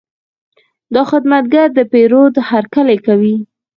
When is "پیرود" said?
1.91-2.33